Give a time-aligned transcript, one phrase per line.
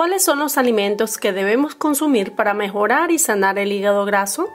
[0.00, 4.48] ¿Cuáles son los alimentos que debemos consumir para mejorar y sanar el hígado graso?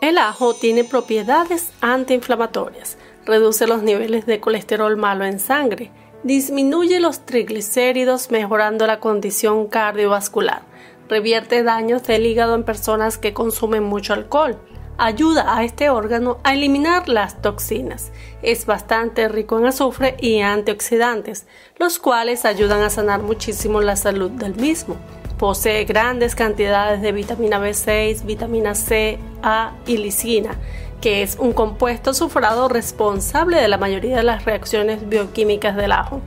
[0.00, 5.92] El ajo tiene propiedades antiinflamatorias, reduce los niveles de colesterol malo en sangre,
[6.24, 10.62] disminuye los triglicéridos mejorando la condición cardiovascular,
[11.08, 14.58] revierte daños del hígado en personas que consumen mucho alcohol,
[14.98, 18.12] ayuda a este órgano a eliminar las toxinas.
[18.42, 21.46] Es bastante rico en azufre y antioxidantes,
[21.78, 24.96] los cuales ayudan a sanar muchísimo la salud del mismo.
[25.38, 30.56] Posee grandes cantidades de vitamina B6, vitamina C, A y lisina,
[31.00, 36.20] que es un compuesto sufrado responsable de la mayoría de las reacciones bioquímicas del ajo,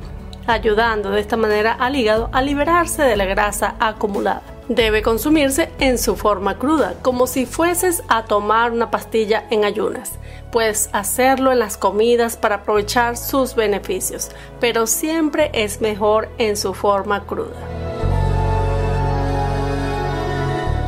[0.46, 4.57] ayudando de esta manera al hígado a liberarse de la grasa acumulada.
[4.70, 10.12] Debe consumirse en su forma cruda, como si fueses a tomar una pastilla en ayunas.
[10.52, 16.74] Puedes hacerlo en las comidas para aprovechar sus beneficios, pero siempre es mejor en su
[16.74, 17.56] forma cruda.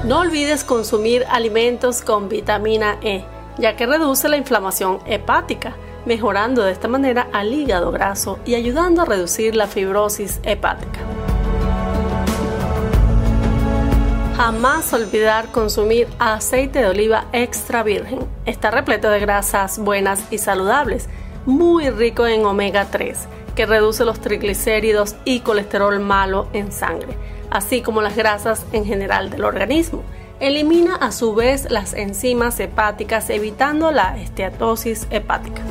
[0.04, 3.24] No olvides consumir alimentos con vitamina E,
[3.58, 9.04] ya que reduce la inflamación hepática, mejorando de esta manera al hígado graso y ayudando
[9.04, 11.00] a reducir la fibrosis hepática.
[14.40, 18.20] Jamás olvidar consumir aceite de oliva extra virgen.
[18.46, 21.10] Está repleto de grasas buenas y saludables,
[21.46, 27.18] muy rico en omega 3, que reduce los triglicéridos y colesterol malo en sangre,
[27.52, 30.04] así como las grasas en general del organismo.
[30.40, 35.64] Elimina a su vez las enzimas hepáticas evitando la esteatosis hepática.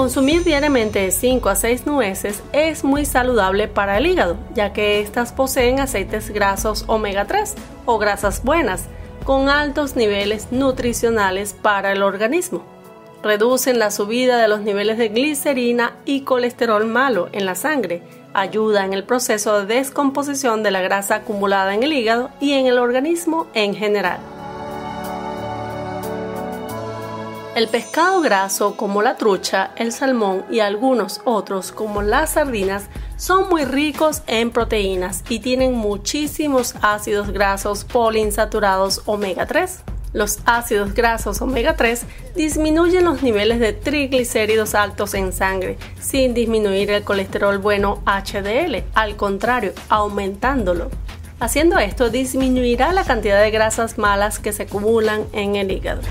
[0.00, 5.34] Consumir diariamente 5 a 6 nueces es muy saludable para el hígado, ya que estas
[5.34, 8.86] poseen aceites grasos omega 3 o grasas buenas,
[9.26, 12.64] con altos niveles nutricionales para el organismo.
[13.22, 18.86] Reducen la subida de los niveles de glicerina y colesterol malo en la sangre, ayuda
[18.86, 22.78] en el proceso de descomposición de la grasa acumulada en el hígado y en el
[22.78, 24.18] organismo en general.
[27.56, 32.84] El pescado graso como la trucha, el salmón y algunos otros como las sardinas
[33.16, 39.80] son muy ricos en proteínas y tienen muchísimos ácidos grasos poliinsaturados omega 3.
[40.12, 42.04] Los ácidos grasos omega 3
[42.36, 49.16] disminuyen los niveles de triglicéridos altos en sangre sin disminuir el colesterol bueno HDL, al
[49.16, 50.88] contrario, aumentándolo.
[51.40, 56.02] Haciendo esto disminuirá la cantidad de grasas malas que se acumulan en el hígado.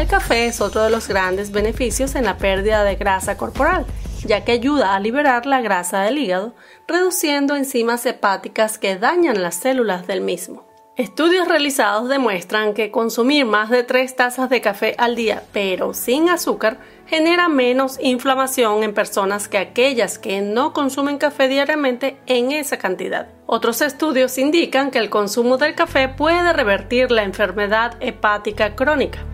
[0.00, 3.84] El café es otro de los grandes beneficios en la pérdida de grasa corporal,
[4.24, 6.54] ya que ayuda a liberar la grasa del hígado,
[6.88, 10.66] reduciendo enzimas hepáticas que dañan las células del mismo.
[10.96, 16.30] Estudios realizados demuestran que consumir más de 3 tazas de café al día, pero sin
[16.30, 22.78] azúcar, genera menos inflamación en personas que aquellas que no consumen café diariamente en esa
[22.78, 23.28] cantidad.
[23.44, 29.26] Otros estudios indican que el consumo del café puede revertir la enfermedad hepática crónica.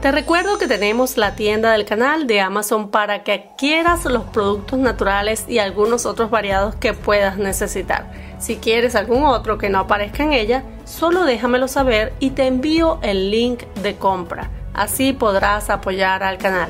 [0.00, 4.78] Te recuerdo que tenemos la tienda del canal de Amazon para que adquieras los productos
[4.78, 8.12] naturales y algunos otros variados que puedas necesitar.
[8.38, 13.00] Si quieres algún otro que no aparezca en ella, solo déjamelo saber y te envío
[13.02, 14.50] el link de compra.
[14.72, 16.68] Así podrás apoyar al canal.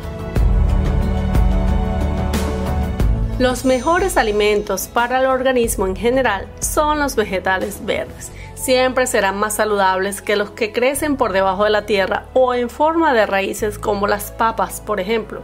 [3.38, 9.54] Los mejores alimentos para el organismo en general son los vegetales verdes siempre serán más
[9.54, 13.78] saludables que los que crecen por debajo de la tierra o en forma de raíces
[13.78, 15.42] como las papas, por ejemplo.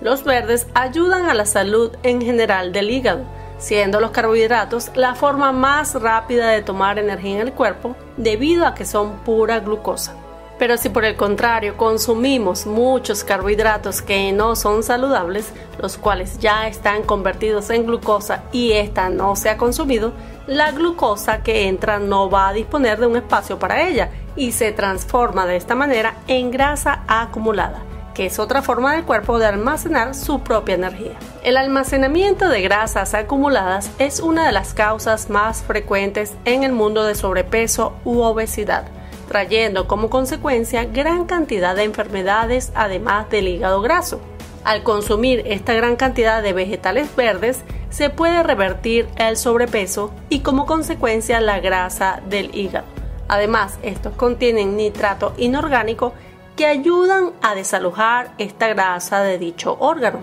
[0.00, 3.24] Los verdes ayudan a la salud en general del hígado,
[3.58, 8.74] siendo los carbohidratos la forma más rápida de tomar energía en el cuerpo debido a
[8.74, 10.14] que son pura glucosa.
[10.58, 16.68] Pero si por el contrario consumimos muchos carbohidratos que no son saludables, los cuales ya
[16.68, 20.12] están convertidos en glucosa y esta no se ha consumido,
[20.46, 24.72] la glucosa que entra no va a disponer de un espacio para ella y se
[24.72, 27.82] transforma de esta manera en grasa acumulada
[28.14, 31.16] que es otra forma del cuerpo de almacenar su propia energía.
[31.42, 37.04] El almacenamiento de grasas acumuladas es una de las causas más frecuentes en el mundo
[37.04, 38.84] de sobrepeso u obesidad
[39.32, 44.20] trayendo como consecuencia gran cantidad de enfermedades además del hígado graso.
[44.62, 47.62] Al consumir esta gran cantidad de vegetales verdes,
[47.92, 52.86] se puede revertir el sobrepeso y como consecuencia la grasa del hígado.
[53.28, 56.14] Además, estos contienen nitrato inorgánico
[56.56, 60.20] que ayudan a desalojar esta grasa de dicho órgano.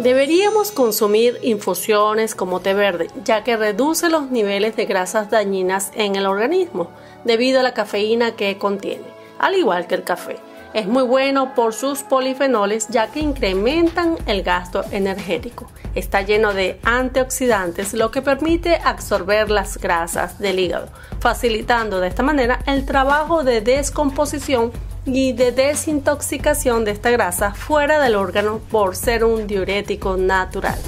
[0.00, 6.16] Deberíamos consumir infusiones como té verde, ya que reduce los niveles de grasas dañinas en
[6.16, 6.90] el organismo
[7.24, 9.04] debido a la cafeína que contiene,
[9.38, 10.40] al igual que el café.
[10.74, 15.70] Es muy bueno por sus polifenoles ya que incrementan el gasto energético.
[15.94, 20.88] Está lleno de antioxidantes lo que permite absorber las grasas del hígado,
[21.20, 24.72] facilitando de esta manera el trabajo de descomposición
[25.04, 30.78] y de desintoxicación de esta grasa fuera del órgano por ser un diurético natural.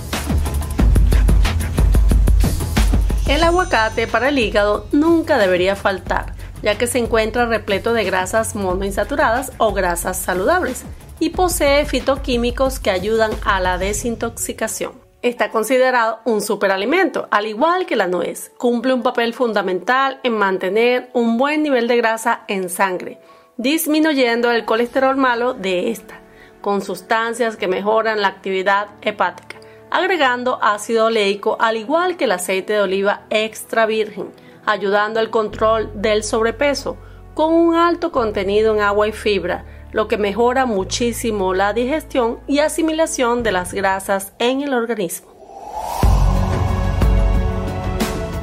[3.28, 8.56] El aguacate para el hígado nunca debería faltar ya que se encuentra repleto de grasas
[8.56, 10.84] monoinsaturadas o grasas saludables
[11.20, 14.92] y posee fitoquímicos que ayudan a la desintoxicación.
[15.20, 18.50] Está considerado un superalimento, al igual que la nuez.
[18.56, 23.18] Cumple un papel fundamental en mantener un buen nivel de grasa en sangre,
[23.58, 26.18] disminuyendo el colesterol malo de esta,
[26.62, 29.58] con sustancias que mejoran la actividad hepática,
[29.90, 34.32] agregando ácido oleico al igual que el aceite de oliva extra virgen
[34.66, 36.96] ayudando al control del sobrepeso
[37.34, 42.60] con un alto contenido en agua y fibra, lo que mejora muchísimo la digestión y
[42.60, 45.34] asimilación de las grasas en el organismo.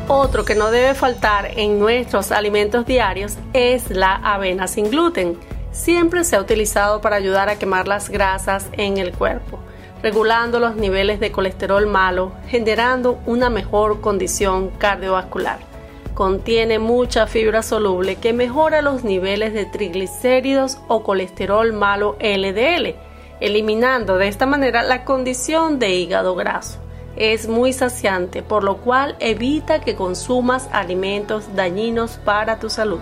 [0.07, 5.38] Otro que no debe faltar en nuestros alimentos diarios es la avena sin gluten.
[5.71, 9.59] Siempre se ha utilizado para ayudar a quemar las grasas en el cuerpo,
[10.03, 15.70] regulando los niveles de colesterol malo, generando una mejor condición cardiovascular.
[16.13, 22.95] Contiene mucha fibra soluble que mejora los niveles de triglicéridos o colesterol malo LDL,
[23.39, 26.79] eliminando de esta manera la condición de hígado graso.
[27.15, 33.01] Es muy saciante, por lo cual evita que consumas alimentos dañinos para tu salud.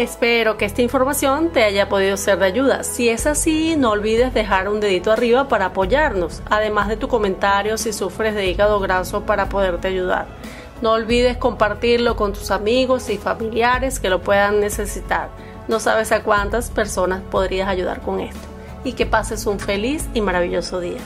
[0.00, 2.84] Espero que esta información te haya podido ser de ayuda.
[2.84, 7.76] Si es así, no olvides dejar un dedito arriba para apoyarnos, además de tu comentario
[7.76, 10.26] si sufres de hígado graso para poderte ayudar.
[10.80, 15.28] No olvides compartirlo con tus amigos y familiares que lo puedan necesitar.
[15.68, 18.40] No sabes a cuántas personas podrías ayudar con esto.
[18.84, 21.02] Y que pases un feliz y maravilloso día.